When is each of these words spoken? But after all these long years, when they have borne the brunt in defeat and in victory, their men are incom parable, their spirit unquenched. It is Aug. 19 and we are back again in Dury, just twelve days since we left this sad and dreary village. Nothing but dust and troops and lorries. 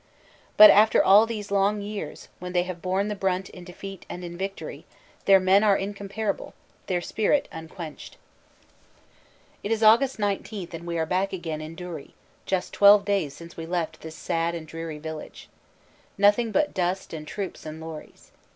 But 0.57 0.71
after 0.71 1.03
all 1.03 1.27
these 1.27 1.51
long 1.51 1.79
years, 1.79 2.27
when 2.39 2.53
they 2.53 2.63
have 2.63 2.81
borne 2.81 3.07
the 3.07 3.13
brunt 3.13 3.49
in 3.49 3.63
defeat 3.63 4.03
and 4.09 4.23
in 4.23 4.35
victory, 4.35 4.83
their 5.25 5.39
men 5.39 5.63
are 5.63 5.77
incom 5.77 6.09
parable, 6.09 6.55
their 6.87 7.01
spirit 7.01 7.47
unquenched. 7.51 8.17
It 9.61 9.71
is 9.71 9.83
Aug. 9.83 10.17
19 10.17 10.69
and 10.73 10.87
we 10.87 10.97
are 10.97 11.05
back 11.05 11.33
again 11.33 11.61
in 11.61 11.75
Dury, 11.75 12.13
just 12.47 12.73
twelve 12.73 13.05
days 13.05 13.35
since 13.35 13.55
we 13.55 13.67
left 13.67 14.01
this 14.01 14.15
sad 14.15 14.55
and 14.55 14.65
dreary 14.67 14.97
village. 14.97 15.49
Nothing 16.17 16.51
but 16.51 16.73
dust 16.73 17.13
and 17.13 17.27
troops 17.27 17.63
and 17.63 17.79
lorries. 17.79 18.31